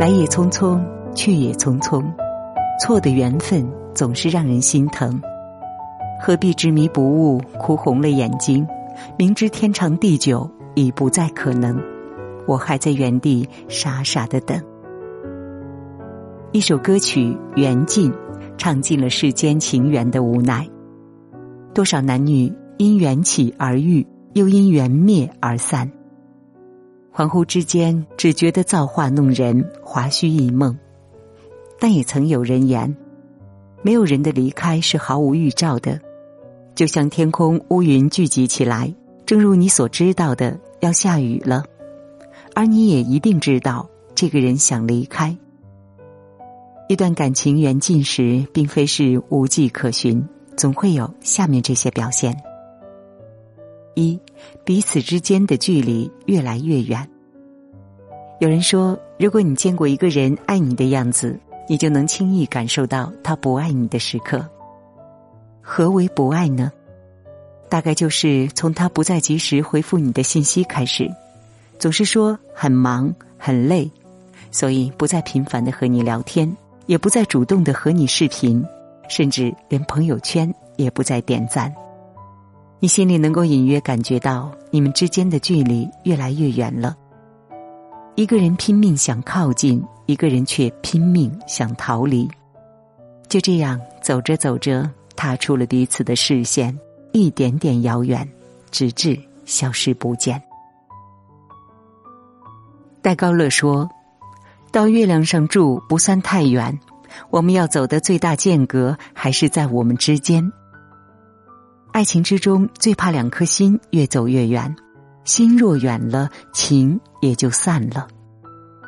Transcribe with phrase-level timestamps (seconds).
[0.00, 0.82] 来也匆匆，
[1.14, 2.02] 去也匆匆，
[2.80, 5.20] 错的缘分总是让人心疼。
[6.20, 8.66] 何必执迷不悟，哭红了眼睛？
[9.18, 11.78] 明知天长地久已不再可能，
[12.46, 14.60] 我还在原地傻傻的等。
[16.52, 17.20] 一首歌曲
[17.54, 18.10] 《缘尽》，
[18.56, 20.66] 唱尽了世间情缘的无奈。
[21.74, 25.90] 多少男女因缘起而遇，又因缘灭而散。
[27.14, 30.78] 恍惚之间，只觉得造化弄人，华胥一梦。
[31.78, 32.96] 但也曾有人言，
[33.82, 36.00] 没有人的离开是毫无预兆的，
[36.74, 38.94] 就像天空乌云聚集起来，
[39.26, 41.64] 正如你所知道的，要下雨了，
[42.54, 45.36] 而你也一定知道，这个人想离开。
[46.88, 50.26] 一段感情缘尽时，并非是无迹可寻，
[50.56, 52.34] 总会有下面这些表现。
[53.94, 54.18] 一，
[54.64, 57.08] 彼此之间的距离越来越远。
[58.40, 64.44] 有人说，如果你见过一个人爱你的样子，你就能轻易感受到他不爱你的时刻。
[65.60, 66.72] 何为不爱呢？
[67.68, 71.08] 大概就是从他不再及时回复你的信息开始，
[71.78, 73.90] 总是说很忙很累，
[74.50, 76.54] 所以不再频繁的和你聊天，
[76.86, 78.62] 也不再主动的和你视频，
[79.08, 81.72] 甚至连朋友圈也不再点赞。
[82.82, 86.96] 你心里能够隐约感觉到，你们之间的距离越来越远了。
[88.16, 92.28] 一个人拼命想靠近，一个人却拼命想逃离。
[93.28, 96.76] 就这样走着走着，踏出了彼此的视线，
[97.12, 98.28] 一点点遥远，
[98.72, 100.42] 直至消失不见。
[103.00, 103.88] 戴高乐说
[104.72, 106.76] ：“到月亮上住不算太远，
[107.30, 110.52] 我们要走的最大间隔还是在我们之间。”
[111.92, 114.74] 爱情之中最怕两颗心越走越远，
[115.24, 118.08] 心若远了，情也就散了。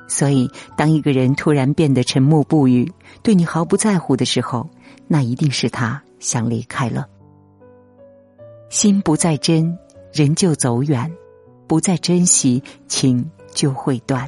[0.09, 2.91] 所以，当一个人突然变得沉默不语，
[3.23, 4.69] 对你毫不在乎的时候，
[5.07, 7.07] 那一定是他想离开了。
[8.71, 9.79] 心不再真，
[10.11, 11.07] 人就走远；
[11.67, 14.27] 不再珍惜，情就会断。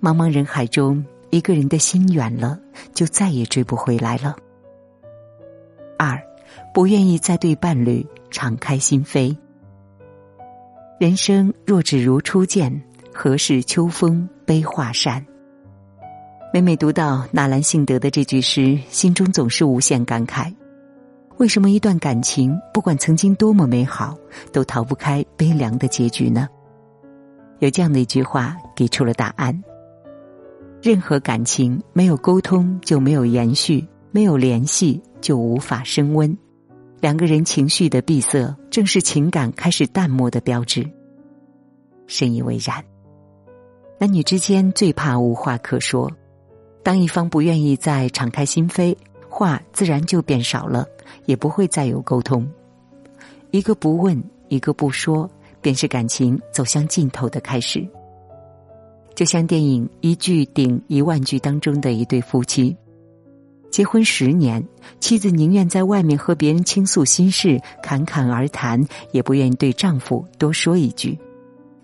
[0.00, 2.58] 茫茫人海中，一个人的心远了，
[2.94, 4.34] 就再也追不回来了。
[5.98, 6.18] 二。
[6.72, 9.36] 不愿意再对伴侣敞开心扉。
[10.98, 12.82] 人生若只如初见，
[13.12, 15.24] 何事秋风悲画扇？
[16.52, 20.54] 每每读到纳兰性德的这句诗，心中总是无限感慨：
[21.38, 24.16] 为什么一段感情，不管曾经多么美好，
[24.52, 26.48] 都逃不开悲凉的结局呢？
[27.58, 29.62] 有这样的一句话给出了答案：
[30.80, 36.36] 任何感情没有沟通就没有延续，没有联系就无法升温。
[37.04, 40.88] 两个人情绪的闭塞，正是情感开始淡漠的标志。
[42.06, 42.82] 深以为然。
[43.98, 46.10] 男女之间最怕无话可说，
[46.82, 48.96] 当一方不愿意再敞开心扉，
[49.28, 50.88] 话自然就变少了，
[51.26, 52.48] 也不会再有沟通。
[53.50, 57.86] 一个不问，一个不说，便是感情走向尽头的开始。
[59.14, 62.74] 就像电影《一句顶一万句》当中的一对夫妻。
[63.74, 64.64] 结婚十年，
[65.00, 68.80] 妻子宁愿在外面和别人倾诉心事、侃侃而谈，
[69.10, 71.18] 也不愿意对丈夫多说一句。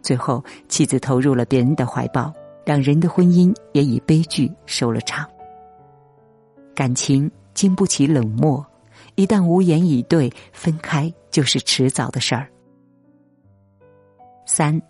[0.01, 2.33] 最后，妻子投入了别人的怀抱，
[2.65, 5.29] 两人的婚姻也以悲剧收了场。
[6.77, 8.65] 感情经不起冷漠，
[9.17, 12.49] 一旦无言以对，分开就是迟早的事儿。
[14.47, 14.81] 三，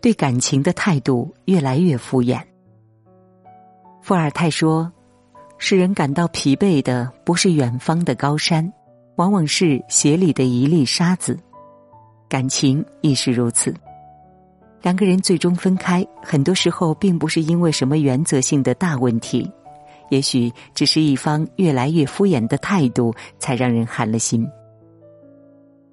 [0.00, 2.42] 对感情的态度越来越敷衍。
[4.02, 4.92] 伏尔泰说。
[5.58, 8.72] 使人感到疲惫的不是远方的高山，
[9.16, 11.38] 往往是鞋里的一粒沙子。
[12.28, 13.74] 感情亦是如此。
[14.80, 19.50] 两个人最终分开，很多时候并不是因为什么原则性的大问题，
[20.10, 24.48] 也许只是一方越来越敷衍的态度，才让人寒了心。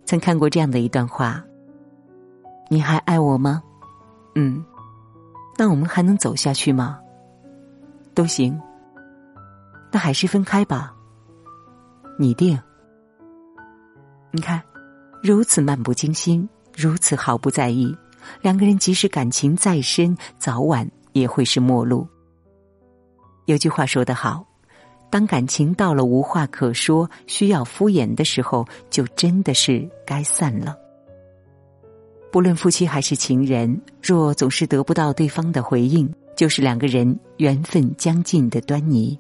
[0.05, 1.43] 曾看过这样的一段话
[2.69, 3.63] ：“你还爱我吗？
[4.35, 4.63] 嗯，
[5.57, 6.99] 那我们还能走下去吗？
[8.13, 8.55] 都行。”
[9.95, 10.93] 那还是分开吧。
[12.19, 12.59] 你定。
[14.29, 14.61] 你看，
[15.23, 17.95] 如此漫不经心，如此毫不在意，
[18.41, 22.05] 两个人即使感情再深，早晚也会是陌路。
[23.45, 24.45] 有句话说得好，
[25.09, 30.75] 当感情到了无话可说、需要敷衍的时候，就真的是该散了。
[32.33, 39.17] 不论夫妻还是情人，若总是得不到对方的回应，就是两个人缘分将尽的端倪。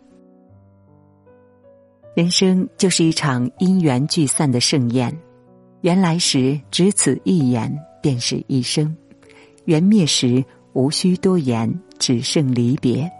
[2.15, 5.13] 人生就是一场因缘聚散的盛宴，
[5.81, 8.87] 缘来时只此一眼，便是一生；
[9.65, 10.41] 缘灭时
[10.71, 11.69] 无需多言，
[11.99, 13.11] 只剩离别。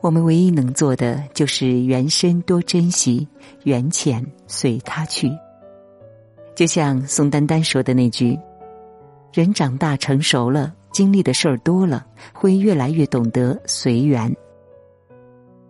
[0.00, 3.26] 我们唯一能做的，就是缘深多珍惜，
[3.64, 5.28] 缘浅随他去。
[6.54, 8.38] 就像宋丹丹说的那句
[9.34, 14.32] ：“人长大成熟了，经历的事儿多了，会越来越懂得随缘。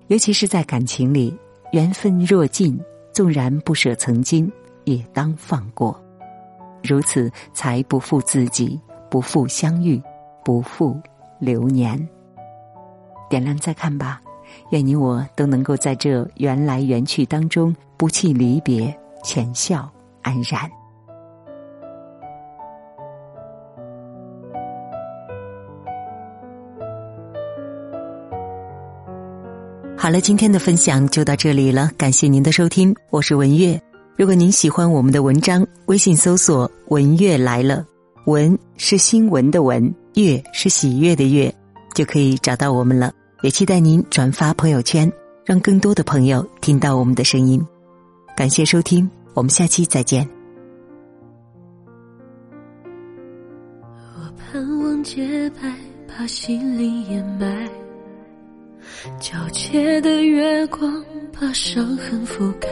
[0.08, 1.34] 尤其是在感情里，
[1.72, 2.80] 缘分若尽，
[3.12, 4.50] 纵然不舍曾经，
[4.84, 5.98] 也当放过。
[6.82, 8.80] 如此，才不负自己，
[9.10, 10.02] 不负相遇，
[10.44, 10.98] 不负
[11.38, 12.08] 流年。”
[13.28, 14.20] 点亮再看吧，
[14.70, 18.92] 愿你我都能够在这缘来缘去当中不弃离别，
[19.22, 19.88] 浅笑
[20.22, 20.79] 安然。
[30.02, 33.78] 好了，今天的分享就到这里了，感谢您的收听，我是文月。
[34.16, 37.84] 如果您喜欢我们的文章，微信搜索“文月来了”，
[38.24, 41.54] 文是新闻的文，月是喜悦的月，
[41.94, 43.12] 就可以找到我们了。
[43.42, 45.12] 也期待您转发朋友圈，
[45.44, 47.62] 让更多的朋友听到我们的声音。
[48.34, 50.26] 感谢收听，我们下期再见。
[54.16, 55.70] 我盼望洁白，
[56.08, 57.68] 把心灵掩埋；
[59.20, 61.02] 皎洁的月光，
[61.32, 62.68] 把伤痕覆盖。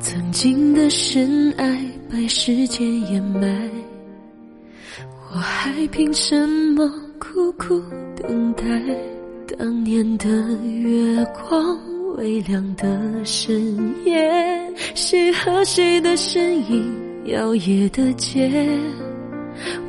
[0.00, 3.70] 曾经的深爱，被时间掩埋。
[5.32, 6.90] 我还凭什么？
[7.20, 7.80] 苦苦
[8.16, 8.64] 等待
[9.58, 10.26] 当年的
[10.64, 11.78] 月光，
[12.16, 16.90] 微亮的深夜，谁和谁的身影
[17.26, 18.50] 摇曳的街？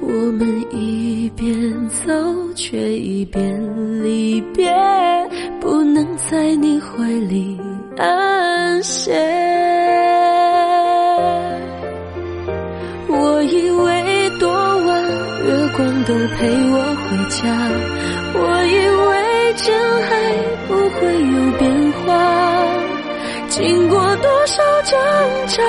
[0.01, 2.13] 我们一边走，
[2.55, 4.71] 却一边离别，
[5.59, 7.59] 不能在你怀里
[7.97, 9.11] 安歇。
[13.07, 15.03] 我以为多晚
[15.45, 16.75] 月光都陪我。
[17.11, 17.43] 回家，
[18.33, 18.39] 我
[18.71, 18.75] 以
[19.09, 19.09] 为
[19.57, 19.67] 真
[20.03, 20.11] 爱
[20.67, 21.61] 不会有变
[21.91, 22.07] 化。
[23.51, 24.97] 经过多少挣
[25.47, 25.61] 扎，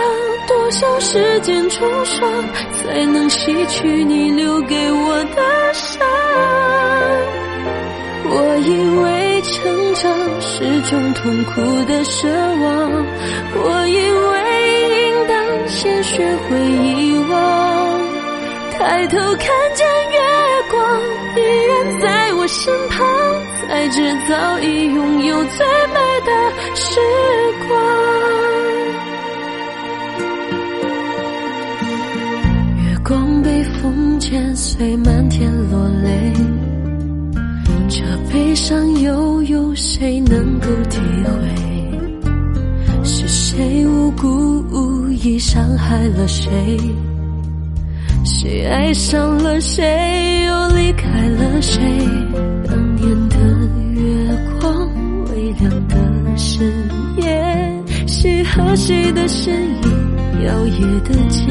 [0.46, 2.28] 多少时间冲刷，
[2.74, 6.06] 才能洗去你留给我的伤？
[8.30, 8.70] 我以
[9.02, 13.04] 为成长是种痛苦的奢望，
[13.52, 13.98] 我以
[14.30, 14.32] 为
[15.02, 18.00] 应当先学会遗忘。
[18.78, 20.20] 抬头看见月
[20.70, 21.00] 光。
[21.34, 23.06] 依然在我身旁，
[23.66, 26.30] 才知早已拥有最美的
[26.76, 27.00] 时
[34.22, 36.32] 风剪碎，漫天落泪，
[37.88, 43.02] 这悲伤又有谁能够体会？
[43.02, 44.28] 是谁无辜
[44.70, 46.48] 无意伤害了谁？
[48.24, 51.82] 谁爱上了谁，又离开了谁？
[52.64, 53.36] 当年的
[54.00, 54.88] 月光，
[55.32, 55.96] 微凉的
[56.36, 56.72] 深
[57.16, 61.42] 夜，谁和谁的身影摇曳的街？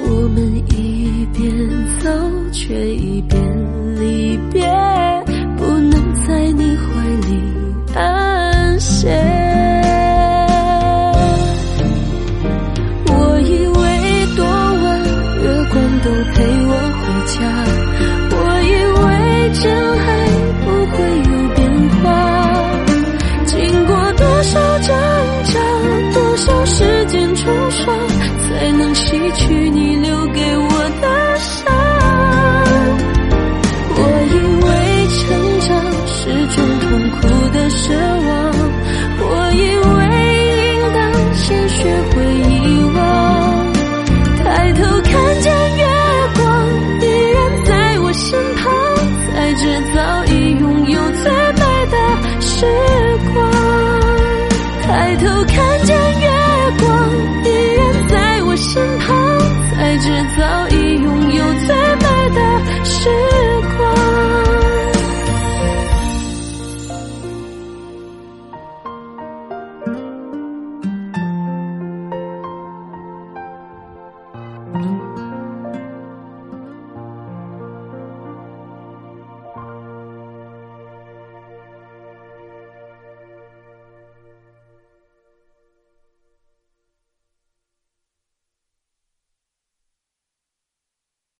[0.00, 1.07] 我们一
[1.98, 2.10] 走，
[2.52, 3.57] 却已变。
[37.78, 38.17] show